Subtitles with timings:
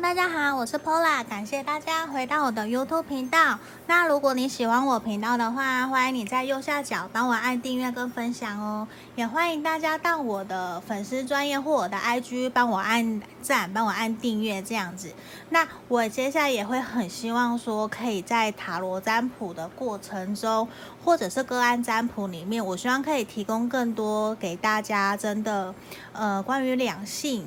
[0.00, 3.58] 大家好，我是 Pola，感谢大家回到我的 YouTube 频道。
[3.86, 8.88] 那如果你喜欢我频道的话，欢迎你在右下角帮我按订阅跟分享哦。
[9.16, 15.12] 也欢迎大家到我的粉丝专业或我的 IG 帮我按赞，帮我按订阅这样子。
[15.50, 20.66] 那我接下来也会很希望说，可以在塔罗占卜的过程中，
[21.04, 25.74] 或者是个案占卜里面，我希望可以提供更多给大家，真的，
[26.12, 27.46] 呃，关于两性。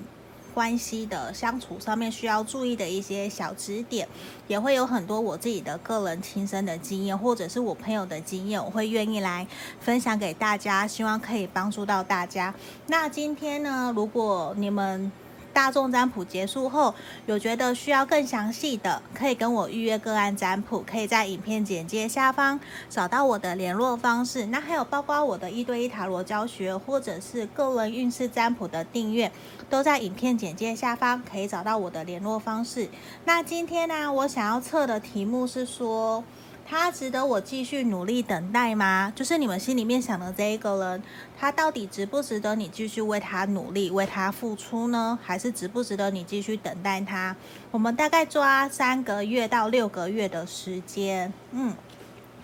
[0.56, 4.08] 关系的相处上面需要注意的一些小指点，
[4.48, 9.46] 也会有很多我自己的个人亲身的经验，或者是我朋友的经验，我会愿意来
[9.82, 12.56] 分享给大家，希望可以帮助到大家。
[12.88, 15.12] 那今天呢，如果你们
[15.56, 16.94] 大众占卜结束后，
[17.28, 22.60] 有觉得需要更详细的，可以跟我预约个案占卜，可以在影片简介下方
[22.90, 24.48] 找到我的联络方式。
[24.48, 29.32] 那还有包括我的一对一塔罗教学，或者是个人运势占卜的订阅，
[29.70, 32.90] 都在影片简介下方可以找到我的联络方式。
[33.24, 36.22] 那今天呢，我想要测的题目是说，
[36.68, 39.14] 他值得我继续努力等待吗？
[39.16, 41.04] 就是你们心里面想的这一个人，
[41.38, 45.20] 他到底值不值得你继续为他努力、为他付出呢？
[45.22, 47.36] 还是值不值得你继续等待他？
[47.70, 51.32] 我们大概抓三个月到六个月的时间。
[51.52, 51.74] 嗯，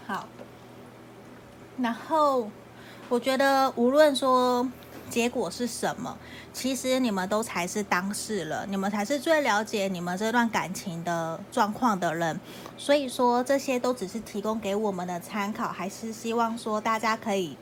[0.06, 0.28] 好。
[1.78, 2.50] 然后
[3.10, 4.70] 我觉得无论说。
[5.12, 6.18] 结果是什么？
[6.54, 12.40] 其实你们都才是当事人，你们才是最了解你们这段感情的状况的人。
[12.78, 17.58] 所以说这些都只是提供给我们的参考，还是希望说大家可以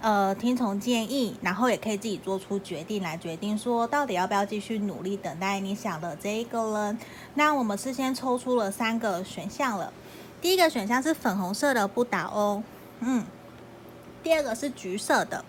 [0.00, 6.98] 呃听从建议，然后也可以自己做出决定来决定说到底要不要继续努力等待你想的这一个人。
[7.34, 9.92] 那我们事先抽出了三个选项了，
[10.40, 12.64] 第一个选项是粉红色的不倒翁，
[13.00, 13.24] 嗯，
[14.22, 15.44] 第二个是橘色的。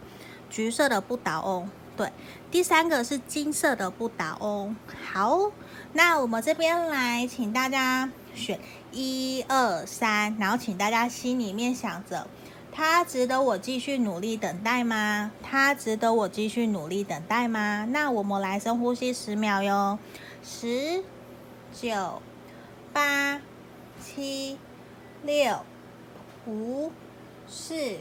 [0.53, 2.13] 橘色的不倒翁，对，
[2.51, 4.75] 第三个是金色的不倒翁。
[5.11, 5.51] 好，
[5.93, 8.59] 那我们这边来，请大家选
[8.91, 12.27] 一二三，然后请大家心里面想着，
[12.71, 15.31] 他值得我继续努力等待吗？
[15.41, 17.87] 他值得我继续努力等待吗？
[17.89, 19.97] 那我们来深呼吸十秒哟，
[20.43, 21.03] 十、
[21.73, 22.21] 九、
[22.93, 23.41] 八、
[23.99, 24.59] 七、
[25.23, 25.61] 六、
[26.45, 26.91] 五、
[27.47, 27.97] 四、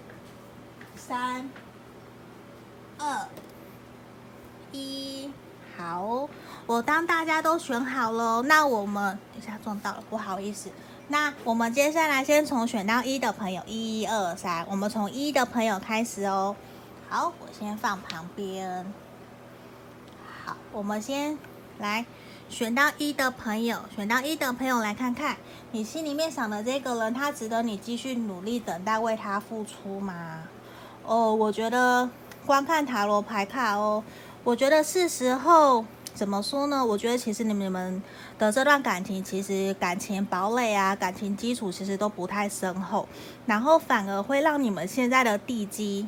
[0.95, 1.49] 三。
[3.03, 3.27] 二
[4.71, 5.29] 一，
[5.77, 6.29] 好，
[6.67, 10.71] 我当大家都选好了，那我们一下撞到了，不好意思。
[11.09, 16.55] 那我们接下来先从选到一的朋友，一二三，我们从一的朋友开始哦。
[17.09, 18.87] 好，我先放旁边。
[20.45, 21.37] 好，我们先
[21.79, 22.07] 来
[22.49, 25.37] 选到一的朋友，选到一的朋友来看看，
[25.73, 30.45] 你心里面想的这个人，他值得你继续努力等待，为他付出吗？
[31.03, 32.09] 哦，我觉得。
[32.45, 34.03] 观看塔罗牌卡哦，
[34.43, 36.85] 我觉得是时候怎么说呢？
[36.85, 38.03] 我觉得其实你们
[38.37, 43.09] 的这段感情，其实感情堡垒啊，感情基础其实都不太深厚，
[43.47, 46.07] 然后反而会让你们现在的地基，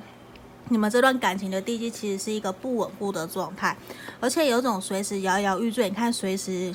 [0.69, 3.77] 你们这段感情的地基其实是一个不稳固的状态，
[4.19, 6.75] 而且有种随时摇摇欲坠，你看随时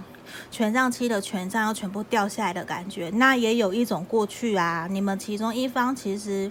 [0.49, 6.49] 权杖七的权杖要全部掉下来的感觉，那也有一种过去啊，你们其中一方其实。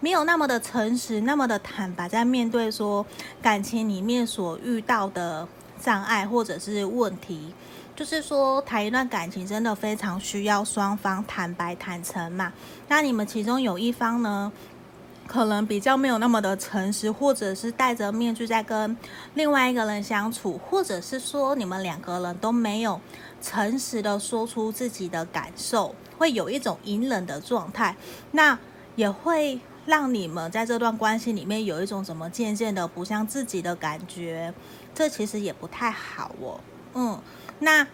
[0.00, 3.04] 没有那么的诚实，那么的坦白，在面对说
[3.42, 5.46] 感情里面所遇到的
[5.80, 7.52] 障碍或者是问题，
[7.96, 12.52] 就是说谈一段感情真的非常需要双方坦白坦诚嘛。
[12.86, 14.52] 那你们其中有一方呢，
[15.26, 18.96] 可能比较没有那么的诚实，或者是戴着面具在跟
[19.34, 23.00] 另外一个人相处，或者是说你们两个人都没有
[23.42, 27.96] 诚实的说出自己的感受，会有一种隐忍的状态，
[28.30, 28.56] 那
[28.94, 29.58] 也会。
[29.88, 34.52] 让你们在这段关系里面有一种怎么渐渐的不像自己的感觉，
[34.94, 36.60] 这其实也不太好哦。
[36.92, 37.18] 嗯，
[37.60, 37.86] 那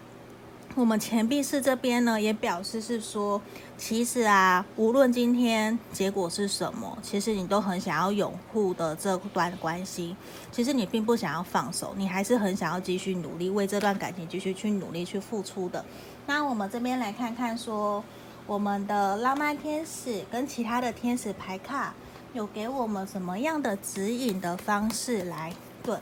[0.75, 3.41] 我们钱币四这边呢，也表示是说，
[3.79, 10.17] 其实啊，无论今天结果是什么，其实你都很想要拥护的这段关系，
[10.51, 15.85] 其实你并不想要放手，你还是很想要继续努力，为这段感情继续去努力去付出的。
[16.27, 18.03] 那我们这边来看看说。
[18.47, 21.95] 我们的浪漫天使跟其他的天使牌卡
[22.35, 25.51] 有给我们什么样的指引的方式来？
[25.83, 25.97] 对，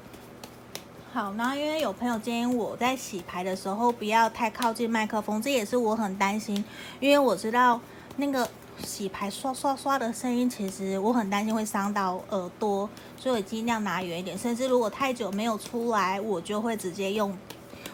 [1.12, 6.65] 好，那因为有朋友建议我在洗牌的时候不要太靠近麦克风，这也是我很担心，
[6.99, 7.81] 因为我知道
[8.17, 8.49] 那个
[8.83, 17.38] 洗牌刷刷刷的声音，其实我很担心会伤到耳朵，所以我尽量拿远一点，甚至如果太久没有出来，我就会直接用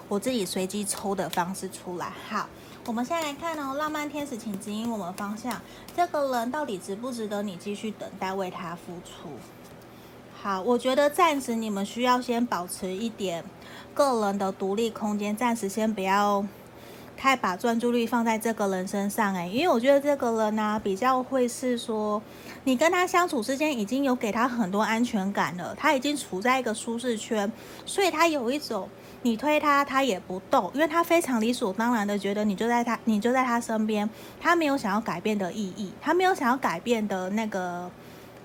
[0.09, 2.11] 我自己随机抽的方式出来。
[2.31, 2.49] 好。
[2.89, 5.61] 我们现在来看哦，浪漫天使，请指引我们方向。
[5.95, 9.29] 这个人到底值不值得你继续等待，为他付出？
[10.41, 13.45] 好，我觉得暂时你们需要先保持一点
[13.93, 16.43] 个人的独立空间，暂时先不要
[17.15, 22.23] 太把专注力放在这个人身上诶，因为我觉得这个人呢、比较会是说，
[22.65, 27.53] 你跟他相处之间已经有给他很多安全感了，他已经处在一个舒适圈，
[27.85, 28.89] 所以他有一种
[29.23, 34.09] 你推他他也不动，因为他非常理所当然的觉得你就在他你就在他身边，
[34.41, 37.91] 他没有想要改变的意义，他没有想要改变的那个。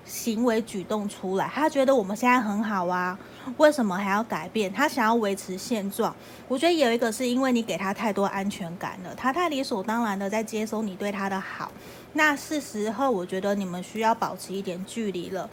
[0.06, 3.18] 行为举动出来，他觉得我们现在很好啊，
[3.56, 4.70] 为什么还要改变？
[4.70, 6.14] 他想要维持现状。
[6.46, 11.72] 我觉得有一个是因为你给他太多安全感了，他太理所当然的在接收你对他的好。
[12.12, 15.48] 那是时候，我觉得你们需要保持一点距离了。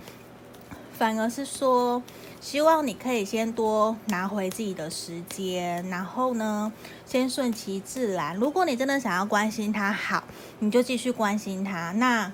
[0.92, 2.04] 反而是说，
[2.42, 6.74] 希望你可以先多拿回自己的时间，然后呢，
[7.06, 8.36] 先顺其自然。
[8.36, 10.24] 如果你真的想要关心他好，
[10.60, 11.94] 你就继续关心他。
[11.94, 12.30] 那。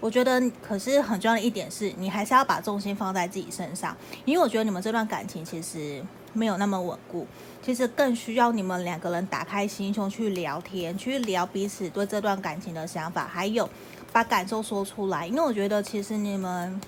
[0.00, 6.02] 我觉得，可是很重要的一点是，你还是要把重心放在自己身上，因为我觉得你们这段感情其实
[6.32, 7.26] 没有那么稳固，
[7.62, 13.68] 其实更需要你们两个人打开心胸去聊天，去聊彼此对这段感情的想法，还有
[14.10, 15.26] 把感受说出来。
[15.26, 16.80] 因为我觉得，其实你们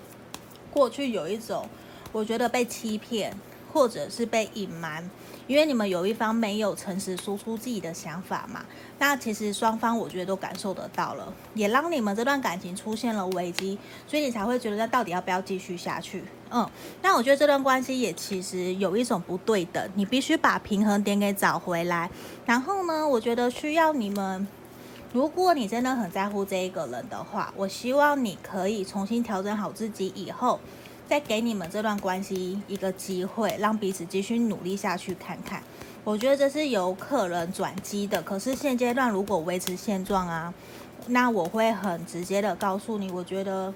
[0.70, 1.68] 过去有一种，
[2.12, 3.35] 我觉得被欺骗，
[3.73, 5.11] 或者是被隐瞒。
[5.49, 8.64] 因为你们有一方没有诚实说出自己的想法嘛，
[9.00, 13.76] 那其实双方我觉得都感受得到了，也让你们这段感情出现了危机，
[14.06, 16.23] 所以你才会觉得那到底要不要继续下去？
[16.50, 16.67] 嗯，
[17.03, 22.09] 那我觉得这段关系也其实有一种不对等，你必须把平衡点给找回来。
[22.47, 24.47] 然后呢，我觉得需要你们，
[25.12, 30.61] 如果你真的很在乎这一个人的话，我希望你可以重新调整好自己以后。
[31.08, 35.62] 再给你们这段关系一个机会，让彼此继续努力下去看看。
[36.04, 38.22] 我觉得这是有可能转机的。
[38.22, 40.52] 可是现阶段如果维持现状啊，
[41.08, 43.72] 那我会很直接的告诉你，我觉得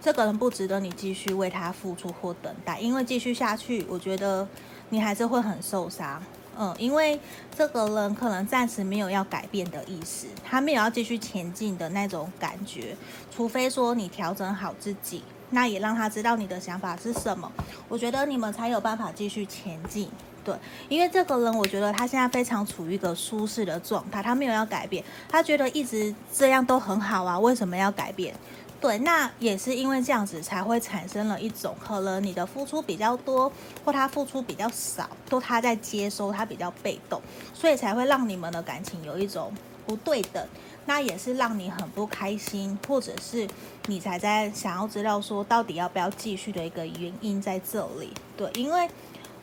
[0.00, 4.46] 这个人不值得你继续为他付出或等待，因为继续下去，我觉得
[4.90, 6.22] 你还是会很受伤。
[6.56, 7.18] 嗯，因为
[7.56, 12.96] 这个人可能暂时没有要改变的意思，他没有要继续前进的那种感觉，
[13.34, 15.24] 除非说你调整好自己。
[15.50, 17.50] 那也让他知道你的想法是什么，
[17.88, 20.10] 我觉得你们才有办法继续前进。
[20.44, 20.54] 对，
[20.90, 28.34] 因为这个人，我觉得他现在非常处于一个舒适的状态，他没有要改变，他觉得一直这样都很好啊，为什么要改变？
[28.78, 33.50] 对，那也是因为这样子才会产生了一种可能你的付出比较多，
[33.82, 37.18] 或他付出比较少，都他在接收，他比较被动，
[37.54, 39.50] 所以才会让你们的感情有一种
[39.86, 40.46] 不对等。
[40.86, 43.48] 那也是让你很不开心，或者是
[43.86, 48.12] 你才在想要知道说到底要不要继续的一个原因在这里。
[48.36, 48.86] 对，因为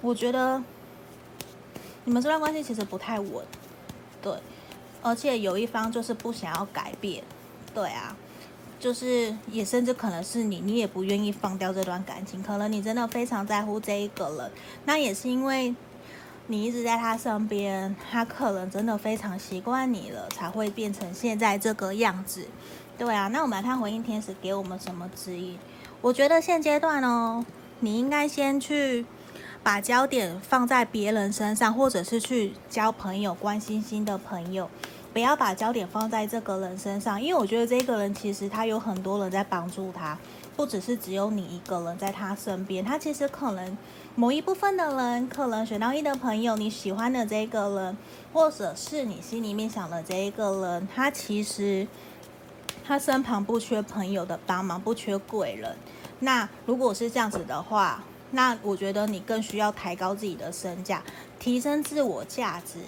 [0.01, 0.61] 我觉得
[2.05, 3.43] 你们这段关系其实不太稳，
[4.21, 4.31] 对，
[5.01, 7.23] 而且有一方就是不想要改变，
[7.73, 8.15] 对啊，
[8.79, 14.51] 就是也甚至可能是你，你也不愿意放掉这段感情，可能你真的非常在乎这一个人，
[14.85, 15.73] 那也是因为。
[16.51, 22.45] 你一直在他身边，他可能真的非常习惯你了，才会变成现在这个样子。
[22.97, 25.57] 对啊，那我们来看回应天使给我们什么指引？
[26.01, 27.45] 我觉得现阶段哦，
[27.79, 29.05] 你应该先去
[29.63, 34.69] 把焦点放在别人身上，或者是去交朋友、关心新的朋友，
[35.13, 40.17] 不要把焦点放在这个人身上，因为我觉得这个人其实他有很多人在帮助他，
[40.55, 43.77] 不只是只有你一个人在他身边，他其实可能。
[44.13, 47.97] 某一部分的人，可能选到一的朋友，你喜欢的这个人，
[48.33, 51.87] 或者是你心里面想的这一个人，他其实
[52.85, 55.77] 他身旁不缺朋友的帮忙，不缺贵人。
[56.19, 61.01] 那如果是这样子的话，那我觉得你更需要抬高自己的身价，
[61.39, 62.79] 提升自我价值，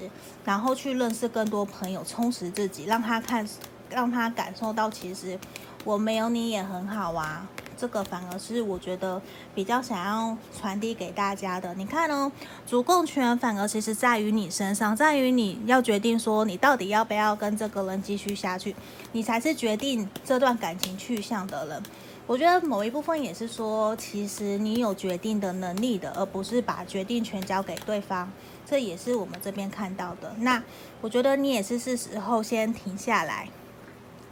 [0.44, 3.48] 然后去认识更多朋友，充实自己，让他看，
[3.90, 5.40] 让他感受到，其实
[5.84, 7.48] 我没有你也很好啊。
[7.76, 9.22] 这个反而是我觉得
[9.54, 11.74] 比较想要传递给大家的。
[11.74, 12.32] 你看哦，
[12.66, 18.74] 主控权反而其实在于你身上，在于你要决定说你到底要不要跟这个人继续下去，
[19.12, 21.84] 你才是决定这段感情去向的人。
[22.26, 28.32] 我觉得某一部分也是说，其实你有决定的能力的，而不是把决定权交给对方。
[28.66, 30.34] 这也是我们这边看到的。
[30.38, 30.64] 那
[31.02, 33.50] 我觉得你也是是时候先停下来，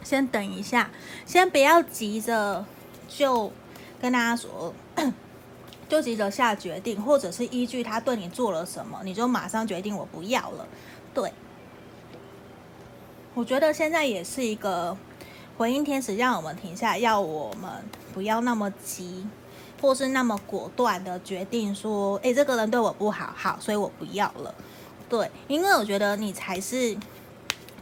[0.04, 0.90] 先等一下，
[1.26, 2.64] 先不要急着。
[3.14, 3.52] 就
[4.00, 4.72] 跟大家说，
[5.86, 10.66] 就急着下决定，或者是依据他对你做了什么，你就马上决定我不要了。
[11.12, 11.30] 对，
[13.34, 14.96] 我觉得现在也是一个
[15.58, 17.70] 回应天使，让我们停下，要我们
[18.14, 19.26] 不要那么急，
[19.82, 24.54] 或是那么果断的决定说，诶，这个人对我不好，好，所以我不要了。
[25.10, 26.96] 对，因为我觉得你才是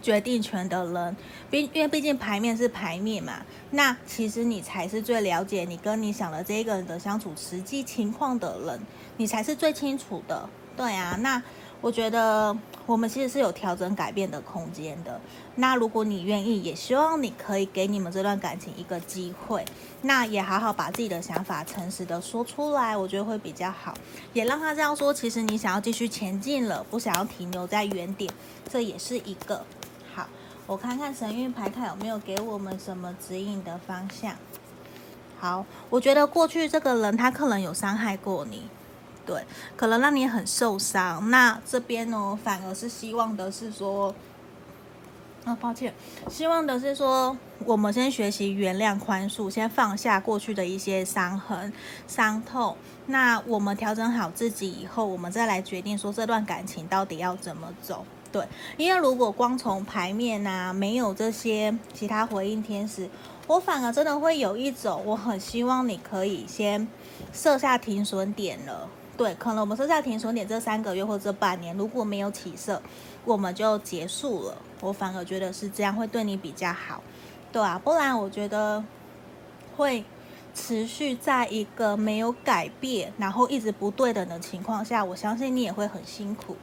[0.02, 1.16] 决定权的人，
[1.50, 3.34] 毕因为毕竟牌面是牌面嘛，
[3.70, 8.80] 那其实你才是最了解你跟你想的这一个人的相处实际情况的人，
[9.16, 10.48] 你才是最清楚的。
[10.76, 11.42] 对啊，那
[11.82, 15.20] 我觉得我们其实是有调整改变的空间的。
[15.56, 19.62] 那如果你愿意，也希望你可以给你们这段感情一个机会，
[20.02, 23.92] 那也好好把自己的想法诚实的说出来，我觉得会比较好，
[24.32, 28.32] 也让他这样说，其实你想要继续前进了，不想要停留在原点，
[28.72, 29.62] 这也是一个。
[30.66, 34.36] 我看看神諭牌卡有没有给我们什么指引的方向。
[35.38, 38.68] 好，我觉得过去这个人他可能有伤害过你，
[39.24, 39.44] 对，
[39.76, 41.30] 可能让你很受伤。
[41.30, 44.14] 那这边呢，反而是希望的是说，
[45.44, 45.94] 啊，抱歉，
[46.28, 51.72] 希望的是说，我们先学习原谅、宽恕，先放下过去的一些伤痕、
[52.06, 52.76] 伤痛。
[53.06, 58.04] 那我们调整好自己以后，我们再来决定说这段感情到底要怎么走。
[58.32, 58.46] 对，
[58.76, 63.08] 因为如果光从牌面啊，没有这些其他回应天使，
[63.46, 66.86] 我反而真的会有一种，我很希望你可以先
[67.32, 68.88] 设下停损点了。
[69.16, 72.80] 对，可能我们设下停损点，这三个月或这半年，如果没有起色，
[73.24, 74.56] 我们就结束了。
[74.80, 77.02] 我反而觉得是这样会对你比较好，
[77.52, 78.82] 对啊，不然我觉得
[79.76, 80.04] 会
[80.54, 86.56] 持续在一个没有改变，然后一直不对等的情况下，我相信你也会很辛苦。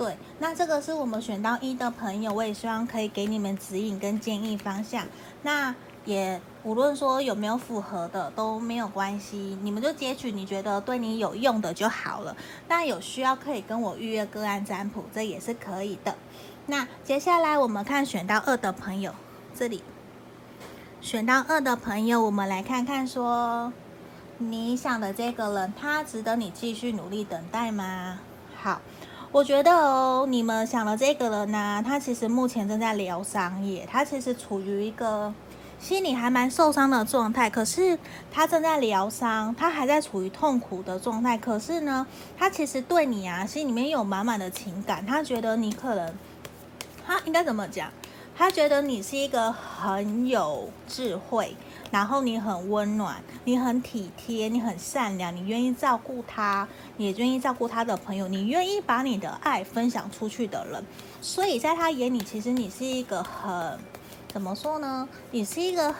[0.00, 5.06] 对，那这个是我们选到一的朋友，我也希望可以给你们指引跟建议方向。
[5.42, 5.74] 那
[6.06, 12.34] 也无论说有没有符合的都没有关系，你们就截取你觉得对你有用的就好了。
[12.66, 16.16] 那有需要可以跟我预约个案占卜，这也是可以的。
[16.64, 19.12] 那接下来我们看选到二的朋友，
[19.54, 19.82] 这里
[21.02, 23.70] 选到二的朋友，我们来看看说
[24.38, 28.20] 你想的这个人，他值得你继续努力等待吗？
[28.56, 28.80] 好。
[29.32, 35.32] 我觉得哦，你们想的这个人呢，他其实目前正在疗伤也，他其实处于一个
[35.78, 37.48] 心里还蛮受伤的状态。
[37.48, 37.96] 可是
[38.32, 41.38] 他正在疗伤，他还在处于痛苦的状态。
[41.38, 42.04] 可是呢，
[42.36, 45.06] 他其实对你啊，心里面有满满的情感。
[45.06, 46.12] 他觉得你可能，
[47.06, 47.88] 他应该怎么讲？
[48.36, 51.54] 他觉得你是一个很有智慧。
[51.90, 56.66] 然后你很温暖，你很体贴，你很善良，你愿意照顾他，
[56.96, 60.84] 你也愿意照顾他的朋友，你愿意把你的爱分享出去的人。
[61.20, 63.78] 所以在他眼里，其实你是一个很，
[64.28, 65.08] 怎么说呢？
[65.32, 65.94] 你是一个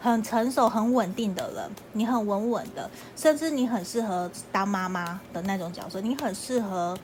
[0.00, 6.98] 很成熟、很稳定的人，你很稳稳的，甚至你很适合当妈妈的那种角色，你很适合。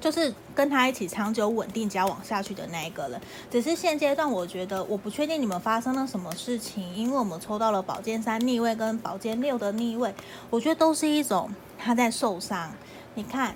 [0.00, 10.14] 就是跟他一起长久稳定交往下去的那一个人，只是现阶段我觉得我不确定你们发生了什么事情，因为我们抽到了宝剑三逆位跟宝剑六的逆位，
[10.50, 12.72] 我觉得都是一种他在受伤。
[13.14, 13.54] 你看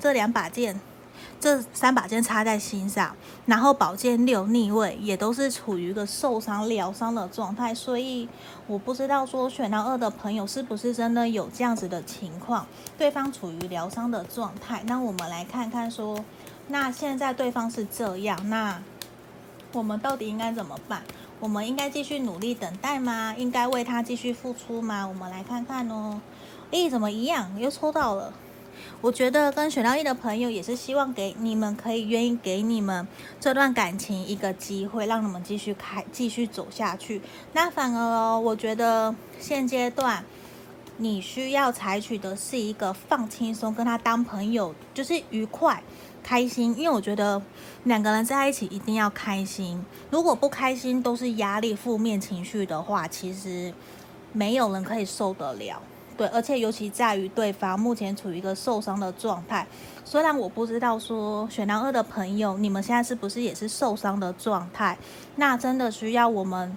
[0.00, 0.80] 这两把剑。
[1.40, 3.14] 这三把剑插在心上，
[3.46, 8.28] 然后宝剑六逆位也都是处于一个受伤疗伤的状态，所以
[8.66, 12.66] 我不知道说选到二的朋友是不是真的有这样子的情况，
[12.96, 14.82] 对方处于疗伤的状态。
[14.86, 16.24] 那我们来看看说，
[16.66, 18.82] 那现在对方是这样，那
[19.72, 21.02] 我们到底应该怎么办？
[21.40, 23.32] 我们应该继续努力等待吗？
[23.38, 25.06] 应该为他继续付出吗？
[25.06, 26.20] 我们来看看哦。
[26.72, 27.56] 诶，怎么一样？
[27.60, 28.32] 又抽到了。
[29.00, 33.06] 我觉得跟选到一的朋友也是希望给你们可以愿意给你们
[33.38, 37.22] 这段感情一个机会，让你们继续开继续走下去。
[37.52, 40.24] 那反而哦，我觉得现阶段
[40.96, 45.80] 你需要采取的是一个放轻松，跟他当朋友就是愉快
[46.24, 46.76] 开心。
[46.76, 47.40] 因为我觉得
[47.84, 53.72] 两个人在一起一定要开心，如果不开心都是压力负面情绪的话，其实
[54.32, 55.80] 没有人可以受得了。
[56.18, 59.64] 对，而且尤其在于对方目前处于一个受伤的状态。
[60.04, 64.98] 虽然我不知道说选到二的朋友，你们现在是不是也是受伤的状态？
[65.36, 66.76] 那真的需要我们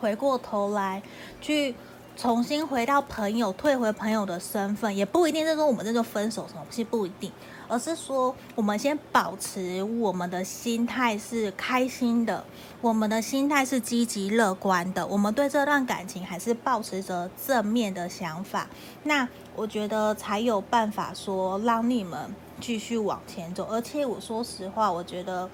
[0.00, 1.02] 回过头来
[1.40, 1.74] 去
[2.16, 7.30] 重新回到朋友，退回朋友的身份，也不一定是说我们这就分手什么，其实不一定。
[7.68, 12.42] 而是说，我们先保持我们的心态是开心的，
[12.80, 18.66] 我们的心态是积极乐观的，我们对这段感情还是保持着正面的想法。
[19.02, 23.66] 那我觉得才有办法说让你们继续往前走。
[23.68, 25.50] 而且我说实话，我觉得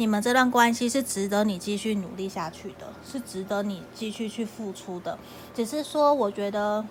[0.00, 5.18] 你们这段关系是值得你继续努力下去的，是值得你继续去付出的。
[5.54, 6.82] 只是说，我觉得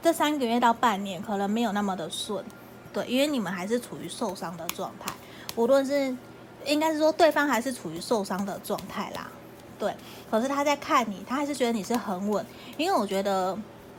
[0.00, 2.44] 这三个月到半年可能没有那么的顺。
[2.92, 5.12] 对，因为你们还是处于受伤的状态，
[5.56, 6.16] 无论是
[6.64, 9.28] 应该是说对方还是处于受伤的状态啦。
[9.76, 9.92] 对，
[10.30, 13.58] 可是他在看你，他还是觉得你是很稳，因为我觉得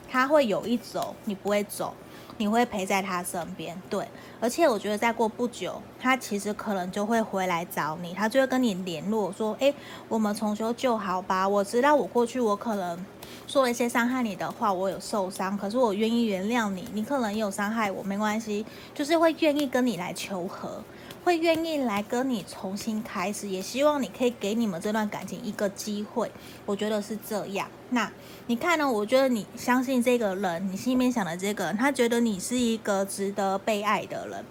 [0.10, 1.94] 他会有一走，你不会走，
[2.38, 4.08] 你会陪在他身边，对。
[4.40, 9.74] 而且我觉得再过不久，他其实可能就会回来找你，他就会跟你联络说，诶，
[10.10, 11.48] 我们重修旧好吧？
[11.48, 13.06] 我知道我过去我可能
[13.46, 16.88] 说了一些伤害你的话，我有受伤，可是我愿意原谅你。
[16.94, 20.84] 你可能也有伤害我，没关系，就是会愿意跟你来求和。
[21.24, 26.32] 会愿意来跟你重新开始，也希望你可以给你们这段感情一个机会。
[26.66, 27.68] 我觉得是这样。
[27.92, 28.12] 那
[28.48, 28.92] 你看呢？
[28.92, 34.44] 我觉得你相信这个人，你心里面想的这个人，他觉得你是一个值得被爱的人，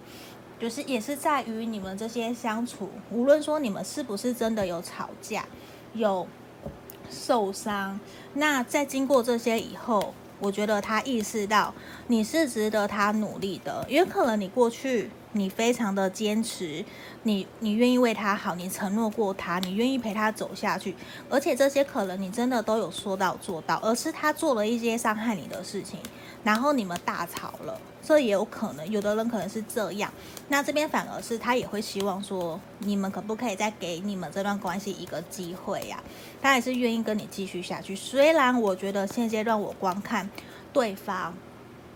[0.59, 5.45] 就是也是在于你们这些相处，无论说你们是不是真的有吵架、
[5.93, 6.25] 有
[7.09, 7.99] 受伤，
[8.35, 11.73] 那在经过这些以后，我觉得他意识到
[12.07, 15.11] 你是值得他努力的，因为可能你过去。
[15.33, 16.83] 你非常的坚持，
[17.23, 20.95] 你你愿意为他好，你承诺过他，你愿意陪他走下去，
[21.29, 25.99] 而且这些可能你真的都有说到做到，而是他做了一些伤害你的事情，
[26.43, 30.11] 然后你们大吵了，这也有可能，有的人可能是这样，
[30.49, 36.03] 那这边反而是他也会希望说，你们可不可以再给你们这段关系一个机会呀？
[36.41, 40.29] 他也是愿意跟你继续下去，虽然我觉得现阶段我观看
[40.73, 41.33] 对方，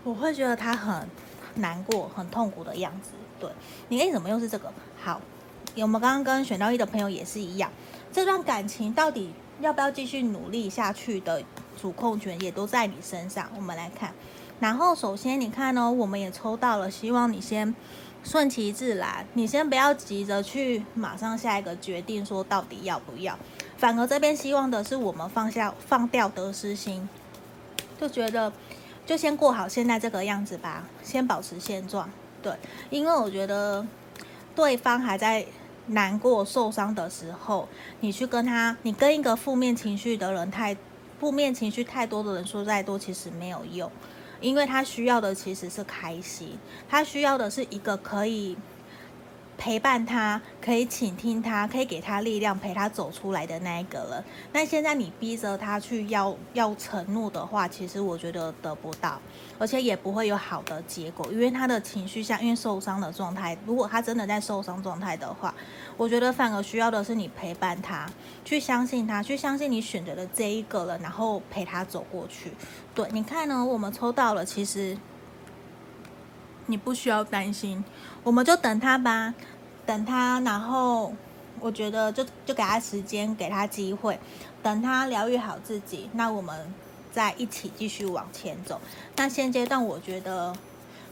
[0.04, 1.08] 我会觉得他很
[1.56, 3.10] 难过、很痛苦的样子。
[3.88, 4.72] 你为什么又是这个？
[5.02, 5.20] 好，
[5.76, 7.70] 我们刚刚跟选到一的朋友也是一样，
[8.12, 11.42] 这段感情到底要不要继续努力下去的
[11.80, 13.50] 主控权也都在你身上。
[13.56, 14.12] 我们来看，
[14.60, 17.74] 然后首先你看哦，我们也抽到了，希望你先
[18.24, 23.38] 顺其自然，你先不要急着去马上下一个决定，说到底要不要。
[23.76, 27.08] 反而这边希望的是我们放下、放掉得失心，
[28.00, 28.50] 就觉得
[29.04, 32.08] 就先过好现在这个样子吧，先保持现状。
[32.46, 32.56] 对，
[32.90, 33.84] 因为我觉得
[34.54, 35.44] 对方还在
[35.88, 40.76] 难过、受伤的时候，你去跟他，你跟一个负面情绪的人太
[41.18, 43.90] 负面情绪太多的人说再多，其实没有用，
[44.40, 46.56] 因为他需要的其实是开心，
[46.88, 48.56] 他需要的是一个可以。
[49.58, 54.24] 陪伴他，可以倾听他，可以给他力量，陪他走出来的那一个人。
[54.52, 59.20] 那现在你逼着他去要要承诺的话，其实我觉得得不到，
[59.58, 65.54] 而且也不会有好的结果，因为他的情绪像因为受伤的状态，如果他真的在受伤状态的话，
[65.96, 68.06] 我觉得反而需要的是你陪伴他，
[68.44, 72.52] 去相信他，去相信你选择的这一个人，然后陪他走过去。
[72.94, 74.96] 对，你看呢，我们抽到了，其实。
[76.66, 77.84] 你不需要担心，
[78.22, 79.34] 我们就等他吧，
[79.86, 81.14] 等他，然后
[81.60, 84.18] 我觉得就就给他时间，给他机会，
[84.62, 86.74] 等他疗愈好自己，那我们
[87.12, 88.80] 再一起继续往前走。
[89.16, 90.54] 那现阶段我觉得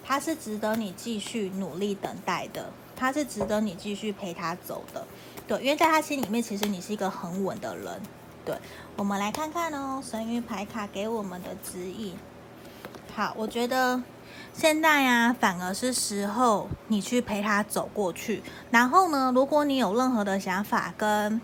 [0.05, 5.07] 他是值得你继续努力等待的，他是值得你继续陪他走的，
[5.47, 8.01] 对，因为在他心里面，其实你是一个很稳的人。
[8.45, 8.55] 对，
[8.97, 12.15] 我们来看看哦，神諭牌卡给我们的指引。
[13.15, 14.03] 好，我觉得。
[14.57, 18.41] 现在呀、啊，反而是时候你去陪他走过去。
[18.71, 21.41] 然后呢，如果你有任何的想法跟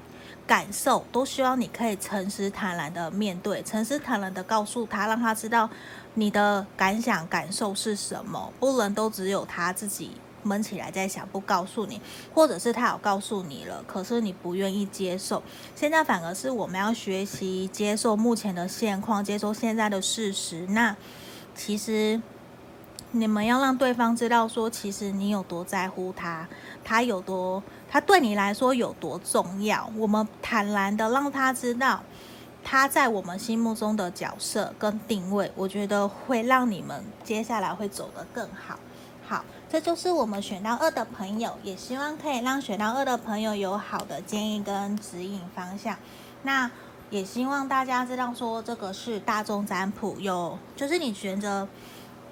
[0.47, 5.69] 感受，都希望你可以诚实坦然的面对，诚实坦然的告诉他，让他知道
[6.15, 8.53] 你的感想感受是什么。
[8.61, 10.13] 不能都只有他自己
[10.45, 12.01] 闷起来在想，不告诉你，
[12.33, 15.43] 或者是他有告诉你了，可是你不愿意接受。
[15.75, 20.65] 现在反而是我们要学习接受目前的现况，接受现在的事实。
[20.69, 20.97] 那
[21.57, 22.23] 其实。
[23.13, 26.47] 你们要让对方知道，说其实你有多在乎他，
[26.85, 29.91] 他有多，他对你来说有多重要。
[29.97, 32.01] 我们坦然的让他知道，
[32.63, 38.79] 他在我们心目中的角色跟定位，我觉得会让你们接下来会走得更好。
[39.27, 45.97] 好，这就是我们选到二的朋友，也希望可以让选到二的朋友有好的建议跟指引方向。
[46.45, 46.71] 那
[47.11, 51.67] 也希望大家知道，说这个是大众占卜，有就是你选择。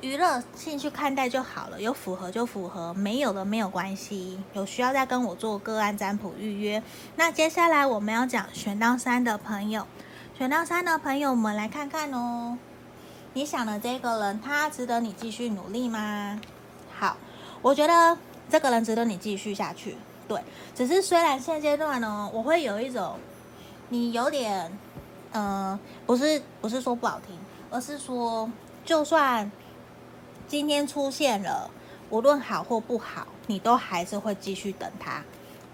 [0.01, 4.39] 娱乐性去看待就好了，有符合就符合，没有的没有关系。
[4.53, 6.81] 有需要再跟我做个案占卜预约。
[7.17, 9.85] 那接下来我们要讲选到三的朋友，
[10.39, 12.57] 选到三的朋友，们来看看哦。
[13.33, 16.41] 你想的这个人，他值得你继续努力吗？
[16.97, 17.17] 好，
[17.61, 18.17] 我觉得
[18.49, 19.97] 这个人值得你继续下去。
[20.29, 20.41] 对，
[20.77, 23.17] 只是虽然现阶段呢，我会有一种
[23.89, 24.71] 你有点，
[25.33, 27.37] 嗯、呃，不是不是说不好听，
[27.69, 28.49] 而是说
[28.85, 29.51] 就算。
[30.49, 31.71] 今天出现了，
[32.09, 35.23] 无论好或不好，你都还是会继续等他，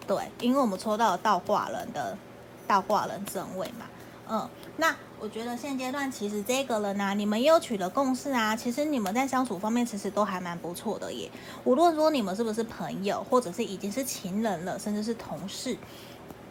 [0.05, 2.19] 对，因为我们抽到了倒挂人的
[2.67, 3.87] 倒挂人正位嘛，
[4.29, 11.31] 嗯，那我觉得现阶段其实这个人呢、你们又取得共识啊，其实你们在相处方面其实都还蛮不错的耶，
[11.63, 15.79] 无论说你们是不是朋友，或者是已经是情人了，甚至是同事，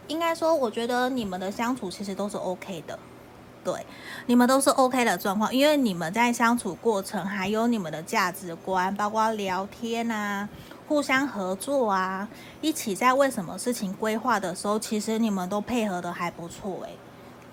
[0.08, 2.98] 应该说我觉得你们的相处其实都是 OK 的，
[3.64, 3.84] 对，
[4.26, 10.46] 你们都是 OK 的状况，因为你们在相处过程，还有你们的价值观，包括聊天啊，
[10.86, 12.28] 互相合作啊，
[12.60, 16.96] 一起在为什么事情规划的时候，其实你们都配合的还不错诶。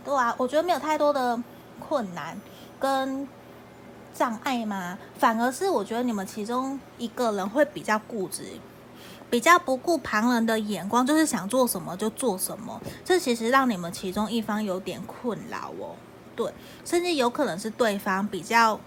[0.03, 1.41] 对啊，我觉得没有太多的
[1.79, 2.39] 困难
[2.79, 3.27] 跟
[4.13, 8.43] 障碍嘛，反而是我觉得你们其中一个人会比较固执。
[9.31, 15.95] 比较不顾旁人的眼光，就是想做什么就做什么，这其实让你们其中一方有点困扰哦。
[16.35, 18.79] 对，甚至有可能是对方比较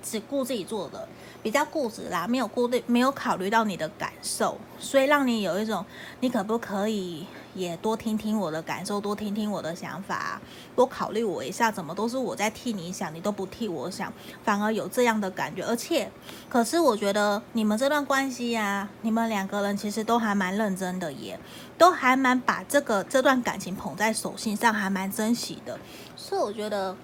[0.00, 1.08] 只顾自己做的。
[1.42, 5.84] 比较固执啦，没有顾虑，没有考虑到你的感受，所以让你有一种，
[6.20, 10.40] 你可不可以也多听听我的感受，多听听我的想法，
[10.76, 14.12] 多考虑我一下，怎么都是我在替你想，你都不替我想，
[14.44, 15.64] 反而有这样的感觉。
[15.64, 16.10] 而且，
[16.48, 21.38] 可是我觉得你们这段关系呀，你们两个人其实都还蛮认真的耶，
[21.76, 25.76] 都还蛮把这个这段感情捧在手心上，还蛮珍惜的。
[26.14, 26.96] 所以我觉得。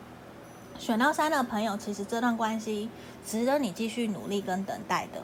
[0.78, 2.88] 选到三的朋友，其实这段关系
[3.26, 5.20] 值得你继续努力跟等待的。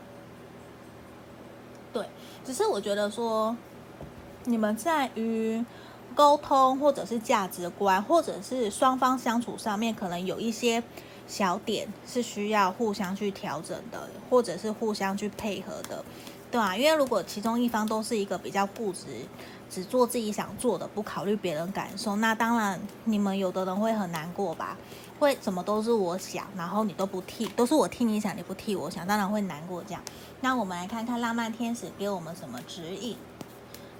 [1.92, 2.06] 对，
[2.44, 3.56] 只是我觉得说，
[4.44, 5.64] 你们在于
[6.14, 10.82] 沟通或者是价值观，或者是双方相处上面，可能有一些
[11.26, 16.04] 小点是需要互相去调整的，或者是互相去配合的，
[16.50, 19.06] 对啊，因为如果其中一方都是一个比较固执，
[19.70, 24.76] 只做自己想做的，不考虑别人感受，那当然你们有的人会很难过吧。
[25.24, 30.02] 会什么都是我想，然后你都不替，都是我替你想，你不替我想，当然会难过这样。
[30.42, 33.16] 那我们来看看浪漫天使给我们什么指引？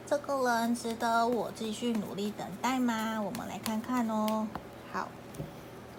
[0.06, 3.22] 这个人值得我继续努力等待吗？
[3.22, 4.46] 我们来看看哦。
[4.92, 5.08] 好，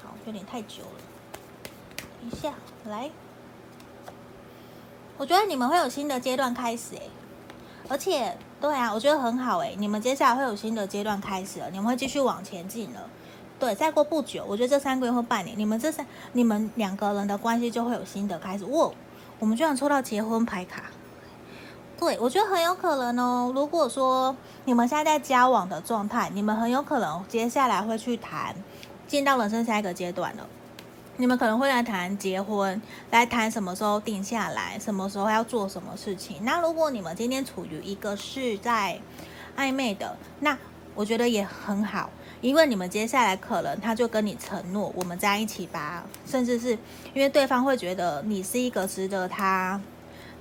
[0.03, 1.97] 好，有点太久了。
[2.21, 2.53] 一下，
[2.85, 3.09] 来，
[5.17, 7.09] 我觉得你们会有新的阶段开始诶，
[7.89, 13.09] 而且对啊，我觉得很好诶，你们接下来会有新的阶段开始了，你们会继续往前进了。
[13.57, 18.65] 对，再过不久，我觉得这三个月或半年，你们这三你们两个人的关系就会有新的开始。
[18.65, 18.91] 哇，
[19.39, 20.83] 我们居然抽到结婚牌卡，
[21.97, 23.51] 对，我觉得很有可能哦。
[23.55, 28.53] 如果说你们现在在交往的状态，你们很有可能接下来会去谈，
[29.07, 30.45] 进到人生下一个阶段了。
[31.17, 36.43] 你们可能会来谈结婚，来谈什么时候定下来，什么时候要做什么事情。
[36.43, 38.99] 那如果你们今天处于一个是在
[39.55, 40.57] 暧昧的，那
[40.93, 42.09] 我觉得也很好。
[42.41, 46.71] 因为你们接下来可能他就跟你承诺，我们在一起吧，甚至是
[47.13, 49.81] 因为对方会觉得你是一个值得他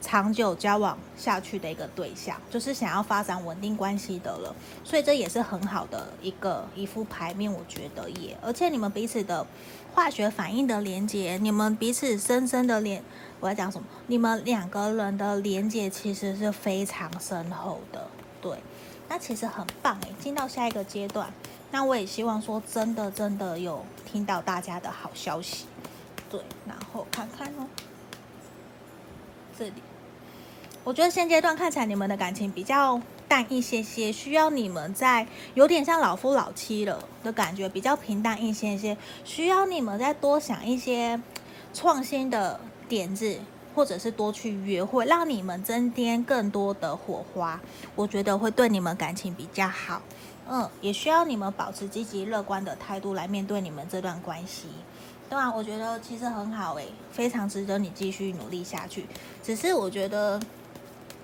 [0.00, 4.54] 长久交往下去的一个对象，就是想要发展稳定关系的了，
[4.84, 9.46] 所以这也是很好的一个一副牌面，我觉得也，而且你们彼此的
[9.94, 13.02] 化学反应的连接，你们彼此深深的连，
[13.40, 13.86] 我要讲什么？
[14.08, 18.06] 你们两个人的连接其实是非常深厚的，
[18.42, 18.58] 对，
[19.08, 21.32] 那其实很棒诶，进到下一个阶段。
[21.74, 25.64] 那我也希望说，真的真的有听到大家的好消息，
[26.30, 27.66] 对，然后看看哦，
[29.58, 29.82] 这里，
[30.84, 41.20] 我觉得现阶段看起来你们的感情比较淡一些些，需要你们在有点像老夫老妻了的感觉，比较平淡一些些，需要你们再多想一些
[41.72, 43.40] 创新的点子，
[43.74, 47.60] 或者是多去约会，让你们增添更多的火花，
[47.96, 50.00] 我觉得会对你们感情比较好。
[50.46, 54.68] 嗯，也需要你们保持积极乐观的态度来面对你们这段关系，
[55.30, 59.06] 对啊，我觉得其实很好诶，非常值得你继续努力下去。
[59.42, 60.38] 只是我觉得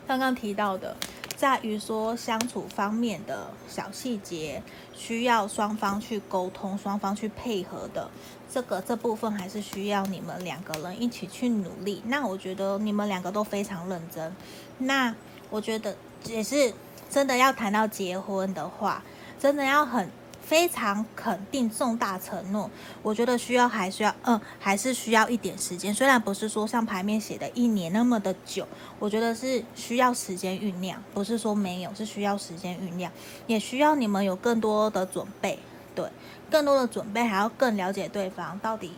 [0.06, 0.96] 刚刚提到的，
[1.36, 4.62] 在于说相处方面的小细节，
[4.94, 8.08] 需要双方去沟通，双方去配合的，
[8.50, 12.02] 这个这部分还是需要你们两个人一起去努力。
[12.06, 14.34] 那我觉得你们两个都非常认真，
[14.78, 15.14] 那
[15.50, 16.72] 我觉得也是。
[17.10, 19.02] 真的要谈到结婚的话，
[19.38, 20.08] 真的要很
[20.40, 22.70] 非常肯定重大承诺，
[23.02, 25.92] 我觉得需要还需要嗯，还是需要一点时间。
[25.92, 28.66] 虽然不是说像牌面写的一年那么的久，
[28.98, 33.12] 我觉得是需要时间酝酿，不是说没有，是需要时间酝酿，
[33.46, 35.58] 也需要你们有更多的准备，
[35.94, 36.08] 对，
[36.50, 38.92] 更多的准备，还要更了解对方到底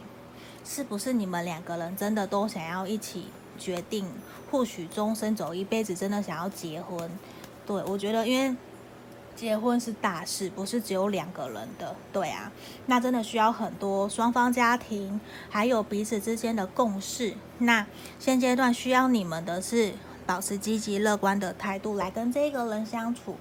[0.65, 3.27] 是不是你们两个人真的都想要一起
[3.59, 4.07] 决定，
[4.51, 7.11] 或许终身走一辈子，真的想要结婚。
[7.67, 8.57] 对，我觉得，因为
[9.35, 12.53] 结婚是大事，不是只有两个人的，对啊，
[12.87, 17.35] 那真的需要很多双方家庭，还有彼此之间的共识。
[17.59, 17.87] 那
[18.19, 19.95] 现阶段需要你们的是
[20.27, 23.37] 保持积极乐观的态度来跟这个人相处。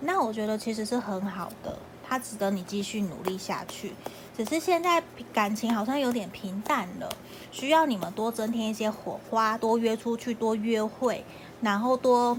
[0.00, 3.94] 那我觉得其实是很好的，他值得你继续努力下去。
[4.36, 5.02] 只是现在
[5.32, 7.08] 感情好像有点平淡了，
[7.50, 11.24] 需要你们多增添一些火花，多约出去，多约会，
[11.62, 12.36] 然后多。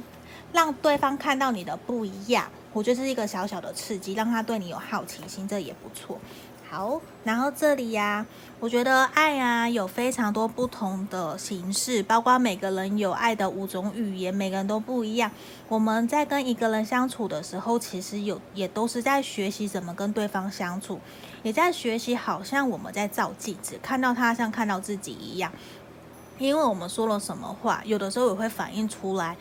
[0.53, 6.19] 让对方看到你的不一样，我觉得是一个小小的刺激，让他对你有好奇心，这也不错。
[6.69, 8.25] 好，然后这里呀，
[8.61, 15.29] 我觉得爱啊有非常多不同的形式，包括每个人有爱的五种语言，每个人都不一样。
[15.67, 21.01] 我们在跟一个人相处的时候，其实有也都是在学习怎么跟对方相处，
[21.43, 25.51] 也在学习，好像我们在照镜子，看到他像看到自己一样。
[26.39, 29.35] 因为我们说了什么话，有的时候也会反映出来。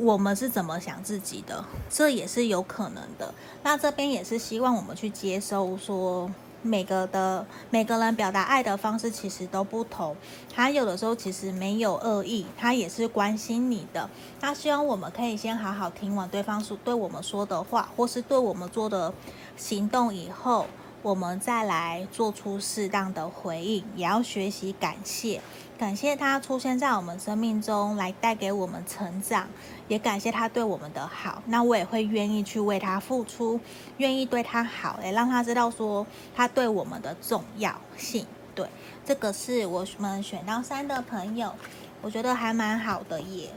[0.00, 3.34] 我们是怎么想自己的，这也是有可能的。
[3.62, 6.30] 那这边也是希望我们去接收，说
[6.62, 10.16] 每个的每个人表达爱的方式其实都不同。
[10.50, 14.08] 他有的时候其实没有恶意，他也是关心你的。
[14.40, 19.12] 他希望我们可以先好好听完对方说对我们说的话，或是对我们做的
[19.58, 20.64] 行动以后，
[21.02, 25.40] 我们再来做出适当的回应，也要学习感谢。
[25.78, 29.48] 感谢他出现在我们生命中，来带给我们成长，
[29.88, 31.42] 也感谢他对我们的好。
[31.46, 33.58] 那我也会愿意去为他付出，
[33.96, 38.26] 愿意对他好，也让他知道说他对我们的重要性。
[38.54, 38.68] 对，
[39.06, 41.54] 这个是我们选到三的朋友，
[42.02, 43.48] 我觉得还蛮好的耶。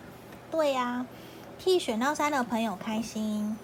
[0.50, 1.08] 对呀、啊，
[1.60, 3.58] 替选到三的朋友开心。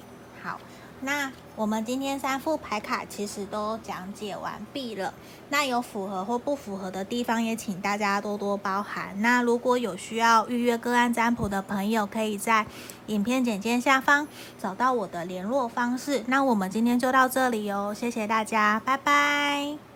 [0.43, 0.59] 好。
[1.01, 5.13] 那我们今天三副牌卡其实都讲解完毕了。
[5.49, 9.19] 那有符合或不符合的地方，也请大家多多包涵。
[9.21, 12.65] 那如果有需要预约个案占卜的朋友，可以在
[13.07, 14.27] 影片简介下方
[14.61, 16.23] 找到我的联络方式。
[16.27, 19.88] 那我们今天就到这里哦，谢谢大家，拜拜。